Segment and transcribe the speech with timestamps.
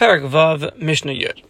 [0.00, 1.44] Perak Vav, Mishnah Yud.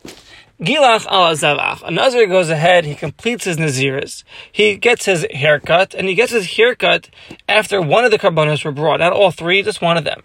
[0.61, 1.83] Gilach al Zavach.
[1.85, 6.33] A Nazir goes ahead, he completes his Naziris, he gets his haircut, and he gets
[6.33, 7.09] his haircut
[7.49, 8.99] after one of the carbonos were brought.
[8.99, 10.25] Not all three, just one of them.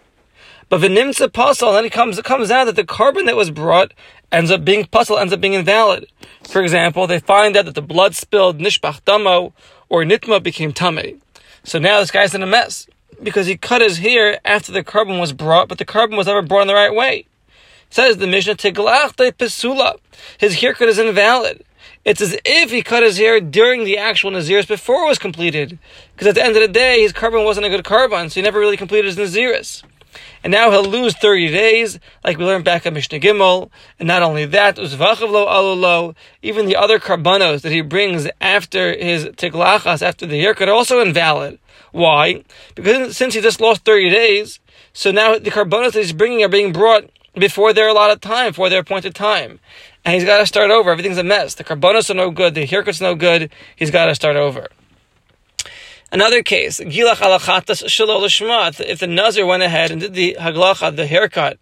[0.70, 3.94] But Vinimsa Puzzle, then it comes, it comes out that the carbon that was brought
[4.32, 6.07] ends up being puzzle, ends up being invalid.
[6.50, 9.54] For example, they find out that the blood spilled Nishbach Damo
[9.88, 11.21] or Nitma became Tame.
[11.64, 12.88] So now this guy's in a mess
[13.21, 16.42] because he cut his hair after the carbon was brought, but the carbon was never
[16.42, 17.28] brought in the right way.
[17.96, 19.98] Says the Mishnah, Tiglach Pesula.
[20.38, 21.63] His haircut is invalid.
[22.04, 25.80] It's as if he cut his hair during the actual Naziris before it was completed.
[26.12, 28.41] Because at the end of the day, his carbon wasn't a good carbon, so he
[28.41, 29.81] never really completed his Naziris.
[30.44, 33.70] And now he'll lose 30 days, like we learned back at Mishnah Gimel.
[33.98, 39.23] And not only that, Uzvachavlo Alulo, even the other carbonos that he brings after his
[39.27, 41.59] tiglachas, after the haircut, are also invalid.
[41.93, 42.43] Why?
[42.76, 44.59] Because since he just lost 30 days,
[44.91, 48.70] so now the carbonos that he's bringing are being brought before their allotted time, before
[48.70, 49.59] their appointed time.
[50.03, 50.91] And he's got to start over.
[50.91, 51.55] Everything's a mess.
[51.55, 52.54] The carbonos are no good.
[52.54, 53.51] The haircut's no good.
[53.76, 54.68] He's got to start over.
[56.12, 61.57] Another case, gilach shalol If the nazir went ahead and did the haglacha, the haircut,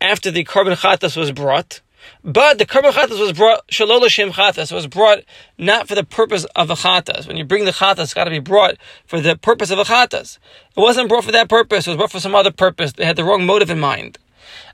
[0.00, 1.80] after the carbon chatas was brought,
[2.22, 5.20] but the carbon chatas was brought shalol l'shem chatas was brought
[5.56, 7.26] not for the purpose of a chatas.
[7.28, 9.84] When you bring the chatas, it's got to be brought for the purpose of a
[9.84, 10.38] chatas.
[10.76, 11.86] It wasn't brought for that purpose.
[11.86, 12.92] It was brought for some other purpose.
[12.92, 14.18] They had the wrong motive in mind.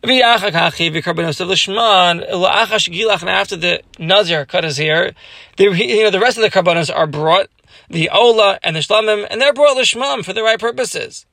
[0.02, 0.10] And
[3.28, 5.12] after the Nazir cut his hair,
[5.56, 7.48] the, you know, the rest of the carbonos are brought,
[7.88, 11.26] the Ola and the Shlamim, and they're brought Lishmam for the right purposes.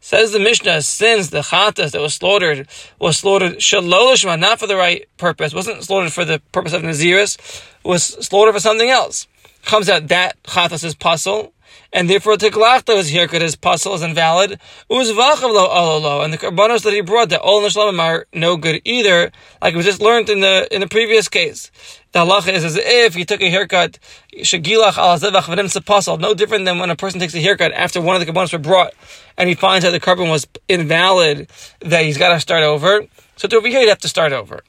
[0.00, 2.66] Says the Mishnah, since the Chatas that was slaughtered
[2.98, 7.62] was slaughtered Shalolishma, not for the right purpose, wasn't slaughtered for the purpose of Naziris,
[7.84, 9.26] was slaughtered for something else.
[9.64, 11.52] Comes out that Chatas is puzzle,
[11.92, 14.52] and therefore tiklachta his haircut, his puzzle is invalid.
[14.52, 14.58] And
[14.90, 20.00] the karbanos that he brought, the ol nishlamim are no good either, like we just
[20.00, 21.70] learned in the in the previous case.
[22.12, 23.98] The halacha is as if he took a haircut,
[24.34, 28.16] shagilach al zevach v'nim no different than when a person takes a haircut after one
[28.16, 28.92] of the karbanos were brought,
[29.36, 31.48] and he finds that the carbon was invalid,
[31.80, 33.06] that he's got to start over.
[33.36, 34.62] So to over here, he'd have to start over.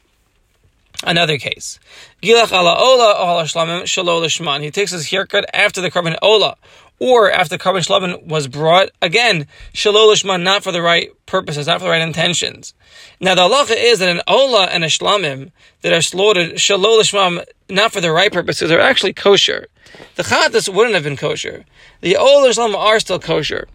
[1.03, 1.79] Another case.
[2.21, 4.61] Gilach ala ola ala shlamim shman.
[4.61, 6.57] He takes his haircut after the carbon ola,
[7.01, 8.91] or after the carbon shlamim was brought.
[9.01, 12.75] Again, shalol shman, not for the right purposes, not for the right intentions.
[13.19, 15.49] Now the halacha is that an ola and a shlamim
[15.81, 19.65] that are slaughtered shalol shman, not for the right purposes, are actually kosher.
[20.15, 21.65] The chatas wouldn't have been kosher.
[22.01, 23.67] The ola and shlamim are still kosher.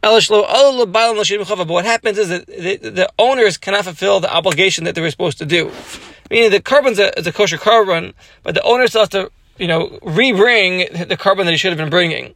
[0.00, 5.10] But what happens is that the, the owners cannot fulfill the obligation that they were
[5.10, 5.70] supposed to do.
[6.30, 9.66] Meaning the carbon's a, is a kosher carbon, but the owner still has to, you
[9.66, 12.34] know, re-bring the carbon that he should have been bringing.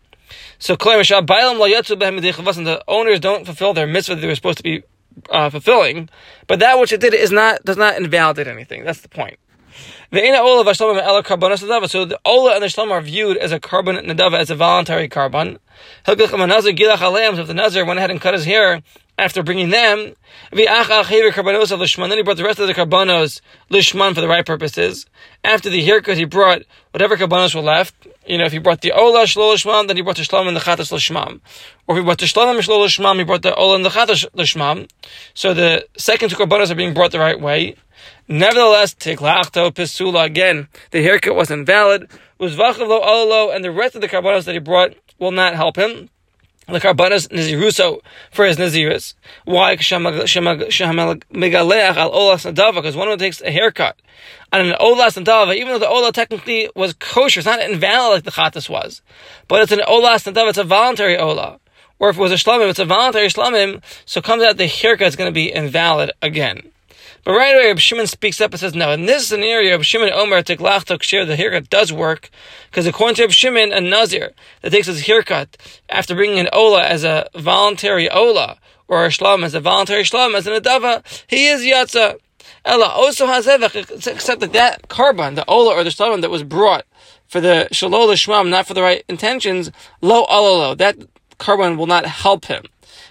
[0.59, 4.83] So the owners don't fulfill their mitzvah that they were supposed to be
[5.31, 6.09] uh, fulfilling,
[6.47, 8.85] but that which it did is not does not invalidate anything.
[8.85, 9.39] That's the point.
[10.11, 15.09] So the Ola and the Shlam are viewed as a carbon nadava, as a voluntary
[15.09, 15.59] carbon.
[16.07, 18.83] If the Nazir went ahead and cut his hair
[19.19, 20.15] after bringing them,
[20.53, 25.07] then he brought the rest of the carbonos lishman for the right purposes.
[25.43, 26.63] After the haircut, he brought
[26.93, 28.07] whatever carbonos were left.
[28.27, 30.61] You know, if he brought the ola shlol then he brought the shlam and the
[30.61, 31.41] chatas lishmam.
[31.87, 33.91] Or if he brought the shlam and shlol lishmam, he brought the ola and the
[33.91, 34.89] chatas lishmam.
[35.35, 37.77] So the second two carbonos are being brought the right way.
[38.29, 42.09] Nevertheless, tiklachto pisula again, the haircut was invalid.
[42.41, 46.11] Uzvachalo olo, and the rest of the carbonos that he brought will not help him
[46.75, 48.01] the karbanas naziruso
[48.33, 49.15] for his nazirus.
[49.45, 49.77] Why?
[49.77, 49.93] Because
[52.97, 53.97] one of them takes a haircut
[54.53, 58.25] on an olas nadava, even though the ola technically was kosher, it's not invalid like
[58.25, 59.03] the chatas was,
[59.49, 61.61] but it's an olas nadava, it's a voluntary ola.
[61.99, 65.07] Or if it was a shlamim, it's a voluntary shlamim, so comes out the haircut
[65.07, 66.71] is going to be invalid again.
[67.27, 70.13] But right away, Reb Shimon speaks up and says, no, in this scenario, Reb Shimon
[70.13, 72.31] Omer Tiklach Tokshir, the haircut does work,
[72.71, 74.31] because according to Reb Shimon, a Nazir
[74.63, 75.57] that takes his haircut
[75.89, 80.37] after bringing an Ola as a voluntary Ola, or a Shlam as a voluntary Shlam,
[80.37, 82.21] as an Adava, he is Yatza.
[82.65, 86.87] Ella also has except that that carbon, the Ola or the Shlam that was brought
[87.27, 90.97] for the Shalol Shmam, not for the right intentions, lo alolo, that
[91.39, 92.63] carbon will not help him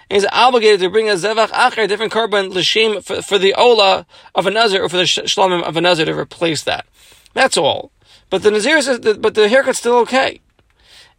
[0.10, 4.46] he's obligated to bring a zevach acher, different carbon l'shem for, for the ola of
[4.46, 6.86] a nazir or for the shlamim of a nazir to replace that.
[7.34, 7.92] That's all.
[8.30, 10.42] But the nazir says, but the haircut's still okay.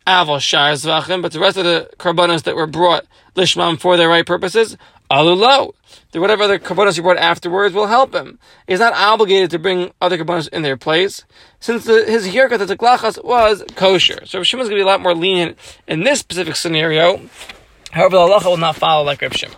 [0.06, 4.08] Aval shar zvachim, but the rest of the carbonas that were brought lishmam for their
[4.08, 4.76] right purposes,
[5.10, 5.72] alulo.
[6.12, 8.38] The whatever other carbonas he brought afterwards will help him.
[8.68, 11.24] He's not obligated to bring other carbonas in their place,
[11.58, 14.24] since the, his haircut, the teklachas, was kosher.
[14.26, 15.58] So Shimon's going to be a lot more lenient
[15.88, 17.20] in this specific scenario
[17.92, 19.56] However, the halacha will not follow like Reb Shimon.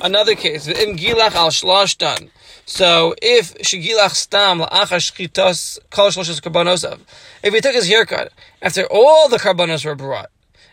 [0.00, 2.30] Another case, in Gilach al Shlashtan,
[2.66, 7.00] So if shigilach stam la'achar shchitos kol shloshes karbonosav,
[7.42, 8.32] if he took his haircut
[8.62, 10.30] after all the karbonos were brought,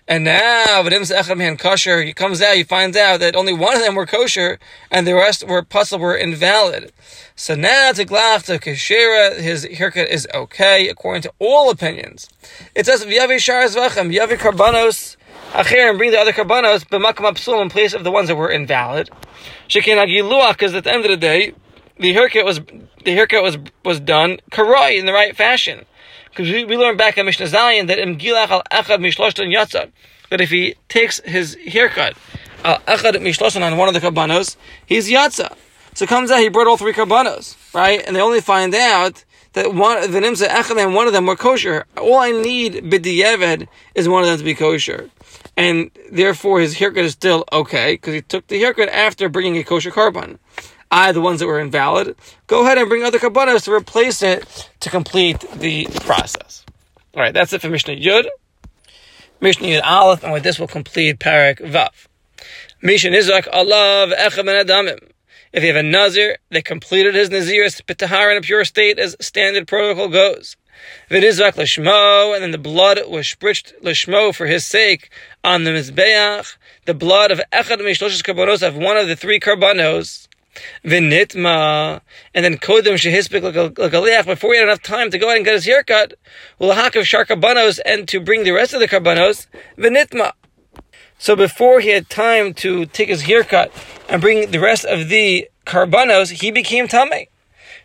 [0.07, 3.81] and now v'dim echad kosher, he comes out, he finds out that only one of
[3.81, 4.59] them were kosher,
[4.89, 6.91] and the rest were puzzle were invalid.
[7.35, 12.29] So now to glach to kashira, his haircut is okay according to all opinions.
[12.75, 15.15] It says v'yavi sharas v'achem v'yavi karbonos
[15.51, 18.49] acher and bring the other karbonos b'makam apsul in place of the ones that were
[18.49, 19.09] invalid.
[19.67, 21.53] Shekin agiluach because at the end of the day
[21.99, 22.59] the haircut was
[23.05, 25.85] the haircut was was done karai in the right fashion.
[26.29, 29.91] Because we, we learned back in Mishnah Zayin that im gilach al echad mishloshton yatsa
[30.29, 32.15] that if he takes his haircut
[32.63, 34.55] al echad mishloshton on one of the karbanos,
[34.85, 35.55] he's yatsa.
[35.93, 38.01] So it comes out he brought all three karbanos, right?
[38.05, 41.85] And they only find out that one the nimsa echad one of them were kosher.
[41.97, 45.09] All I need b'diyeved is one of them to be kosher.
[45.57, 49.63] And therefore his haircut is still okay, because he took the haircut after bringing a
[49.63, 50.39] kosher carbon.
[50.89, 52.15] I, the ones that were invalid,
[52.47, 56.65] go ahead and bring other kabbanas to replace it to complete the process.
[57.15, 58.25] All right, that's it for Mishnah Yud.
[59.39, 62.07] Mishnah Yud Aleph, and with this we'll complete Parak Vav.
[62.81, 65.09] Mishnah Nizak Allah Echem and Adamim.
[65.53, 69.17] If you have a Nazir that completed his Naziris Pitahar in a pure state as
[69.19, 70.55] standard protocol goes.
[71.09, 75.11] V'nizvak l'shmo, and then the blood was spritched l'shmo for his sake
[75.43, 76.55] on the Mizbeach,
[76.85, 80.29] the blood of Echad Mishloshes Karbonos of one of the three Karbanos,
[80.85, 81.99] Vinitma,
[82.33, 85.55] and then Kodem Shehispik a before he had enough time to go ahead and get
[85.55, 86.13] his haircut,
[86.59, 90.31] will of Shar Karbanos and to bring the rest of the Karbanos, Vinitma.
[91.21, 93.71] So before he had time to take his haircut
[94.09, 97.27] and bring the rest of the Karbanos, he became Tame.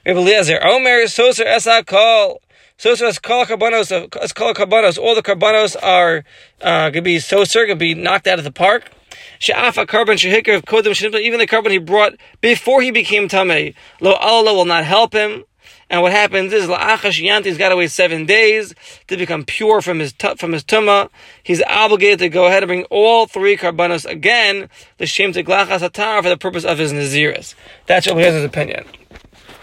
[0.06, 2.40] Rabbi Eliezer, Omer, Soser, Esa, Kol.
[2.78, 3.92] Soser, Es Kol Karbanos,
[4.22, 4.96] Es Kol Karbanos.
[4.96, 6.24] All the Karbanos are
[6.62, 8.90] uh, to be Soser, to be knocked out of the park.
[9.38, 13.74] She'afa carbon shehikr of kodem even the carbon he brought before he became tamei.
[14.00, 15.44] Lo Allah will not help him.
[15.88, 18.74] And what happens is la'achash yanti's got to wait seven days
[19.06, 21.10] to become pure from his from his tuma.
[21.42, 24.68] He's obligated to go ahead and bring all three karbanos again,
[24.98, 27.54] the shem to glachas for the purpose of his naziris.
[27.86, 28.84] That's what his opinion.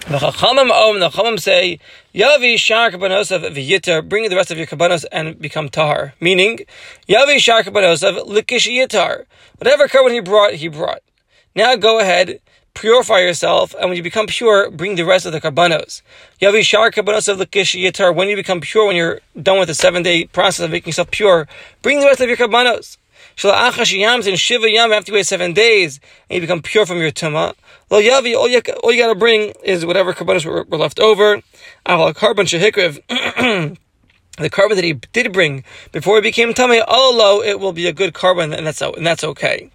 [0.06, 1.80] The Chachamim Om, the Chachamim say,
[2.14, 6.14] Yavi Shar Kabbanosav V'yitar, bring the rest of your Kabbanos and become Tahar.
[6.20, 6.60] Meaning,
[7.08, 9.24] Yavi Shar Kabbanosav Likish Yitar.
[9.60, 11.02] Whatever carbon he brought, he brought.
[11.56, 12.42] Now go ahead,
[12.74, 16.02] purify yourself, and when you become pure, bring the rest of the Kabbanos.
[16.42, 18.14] Yavi Shar Kabbanosav Likish Yitar.
[18.14, 21.12] When you become pure, when you're done with the seven day process of making yourself
[21.12, 21.48] pure,
[21.82, 22.98] bring the rest of your Kabbanos.
[23.36, 26.00] Shala'achash yams in Shiva yam after you wait seven days,
[26.30, 27.56] and you become pure from your tumah.
[27.90, 31.42] Lo yavi, all you, all you gotta bring is whatever carbonates were, were left over.
[31.86, 33.00] Aval carbon shehikriv.
[34.38, 37.94] the carbon that he did bring before he became tamei, although it will be a
[37.94, 39.70] good carbon, and that's and that's okay.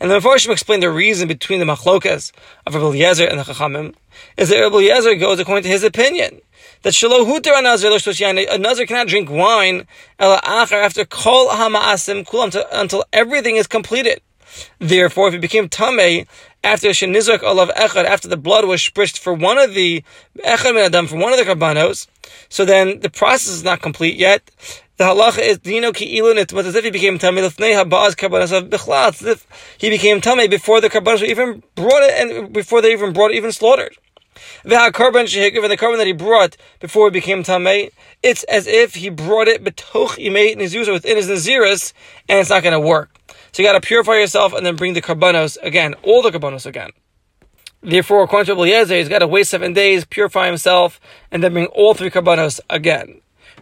[0.00, 2.32] And the Mepharshim explain the reason between the machlokas
[2.66, 3.94] of Rabbi Eliezer and the Chachamim
[4.38, 6.40] is that Rabbi Eliezer goes according to his opinion
[6.82, 9.86] that shelo huter a nazir a nazir cannot drink wine
[10.18, 14.22] after kol hamaasim kulam until everything is completed.
[14.78, 16.26] Therefore, if he became tamei
[16.62, 20.04] after shenizrak olav echad, after the blood was spritched for one of the
[20.38, 22.06] echad adam for one of the karbanos,
[22.48, 24.50] so then the process is not complete yet.
[24.96, 28.52] The halacha is dino ki ilunit, but as if he became tamei lefnei habaz karbanos
[28.52, 29.46] of as if
[29.78, 33.30] he became tamei before the karbanos were even brought it and before they even brought
[33.30, 33.96] it, even slaughtered.
[34.62, 37.90] The carbon shehikriv and the carbon that he brought before he became tamei,
[38.22, 41.92] it's as if he brought it betoch imei nizuz within his naziris,
[42.28, 43.19] and it's not going to work.
[43.52, 46.66] So you got to purify yourself and then bring the karbanos again, all the karbanos
[46.66, 46.90] again.
[47.82, 51.66] Therefore, according to Eliezer, he's got to wait seven days, purify himself, and then bring
[51.66, 53.20] all three karbanos again.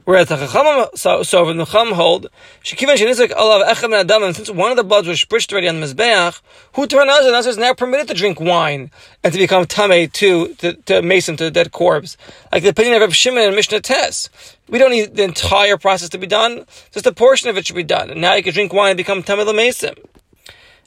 [0.08, 2.28] Whereas the Chacham so, so the Chacham hold,
[2.64, 5.80] Shekivan Shenizik Olav Echem Adam, and since one of the bloods was spritched already on
[5.80, 6.40] the Mizbeach,
[6.72, 8.90] who Taranaz, and is now permitted to drink wine
[9.22, 12.16] and to become Tame to, to, to mason to a dead corpse.
[12.50, 14.30] Like the opinion of Reb Shimon and Mishnah Tess.
[14.70, 17.76] We don't need the entire process to be done, just a portion of it should
[17.76, 18.08] be done.
[18.08, 19.94] And now you can drink wine and become Tame Mason.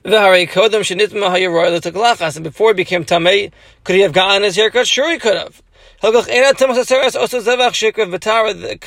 [0.04, 0.14] And
[2.44, 3.52] before he became Tamei,
[3.84, 4.88] could he have gotten his haircut?
[4.88, 5.61] Sure he could have.
[6.02, 6.08] The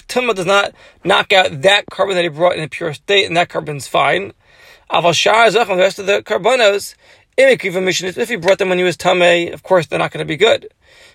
[0.08, 3.36] tumah does not knock out that carbon that he brought in a pure state, and
[3.36, 4.32] that carbon's fine.
[4.90, 6.96] The rest of the carbonos,
[7.36, 10.36] if he brought them when he was tamei, of course they're not going to be
[10.36, 10.68] good,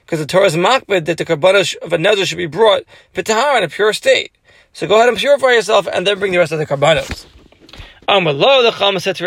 [0.06, 3.58] because the Torah is makbid that the carbonos of a nezah should be brought b'tahara
[3.58, 4.32] in a pure state.
[4.72, 7.26] So go ahead and purify yourself, and then bring the rest of the carbonos.
[8.10, 9.24] Amalo, the Chama said to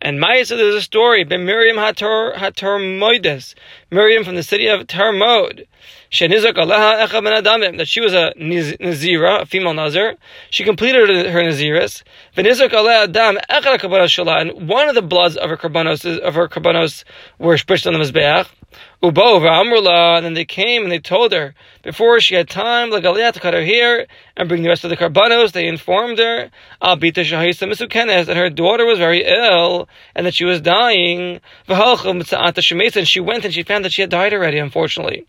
[0.00, 3.54] and Ma'isa, there's a story, Ben Miriam Hator, Hator Moides,
[3.90, 4.86] Miriam from the city of
[7.22, 10.16] Ben Adamim, that she was a Nazira, a female Nazir.
[10.48, 12.02] She completed her Naziris.
[12.34, 13.36] Venizak Adam
[14.08, 17.04] Shalah, and one of the bloods of her Kabbanos, of her Kabbanos
[17.38, 18.46] were spritched on the Mizbeach.
[19.02, 23.32] Ubo Amrula, and then they came and they told her before she had time, Lagalia
[23.32, 24.06] to cut her hair
[24.36, 25.52] and bring the rest of the karbanos.
[25.52, 26.50] They informed her,
[26.82, 31.40] Albita Shahisa Misukenes, that her daughter was very ill and that she was dying.
[31.68, 35.26] And she went and she found that she had died already, unfortunately.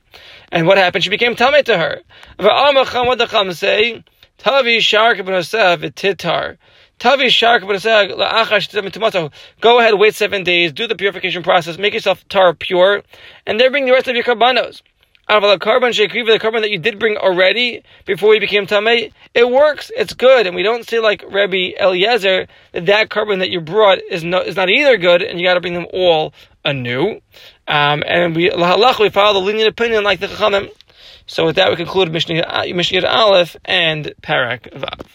[0.51, 1.03] And what happened?
[1.03, 2.01] She became tamei to her.
[2.37, 4.03] What the Chum say?
[4.37, 6.57] Tavi Shark Titar.
[6.99, 13.03] Tavi Shark Go ahead, wait seven days, do the purification process, make yourself tar pure,
[13.45, 14.81] and then bring the rest of your karbanos.
[15.29, 19.49] Aval carbon shekriva, the carbon that you did bring already before you became tamei, it
[19.49, 23.59] works, it's good, and we don't say like Rabbi Eliezer that that carbon that you
[23.59, 27.19] brought is not is not either good, and you got to bring them all anew.
[27.67, 30.69] Um, and we halach we follow the lenient opinion like the chachamim.
[31.25, 35.07] So with that, we conclude Mishnah Mishnah Aleph and Parak Vav.